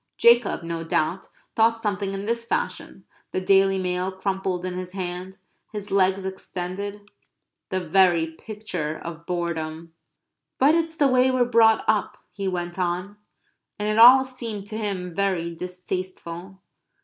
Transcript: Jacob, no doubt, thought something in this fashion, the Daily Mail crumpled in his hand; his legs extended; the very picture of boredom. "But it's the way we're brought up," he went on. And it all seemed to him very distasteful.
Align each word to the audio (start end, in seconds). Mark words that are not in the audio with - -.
Jacob, 0.17 0.63
no 0.63 0.83
doubt, 0.83 1.27
thought 1.55 1.77
something 1.79 2.15
in 2.15 2.25
this 2.25 2.43
fashion, 2.43 3.05
the 3.33 3.39
Daily 3.39 3.77
Mail 3.77 4.11
crumpled 4.11 4.65
in 4.65 4.73
his 4.73 4.93
hand; 4.93 5.37
his 5.71 5.91
legs 5.91 6.25
extended; 6.25 7.07
the 7.69 7.79
very 7.79 8.25
picture 8.25 8.97
of 8.97 9.27
boredom. 9.27 9.93
"But 10.57 10.73
it's 10.73 10.97
the 10.97 11.07
way 11.07 11.29
we're 11.29 11.45
brought 11.45 11.85
up," 11.87 12.17
he 12.31 12.47
went 12.47 12.79
on. 12.79 13.17
And 13.77 13.87
it 13.87 13.99
all 13.99 14.23
seemed 14.23 14.65
to 14.69 14.77
him 14.79 15.13
very 15.13 15.53
distasteful. 15.53 16.59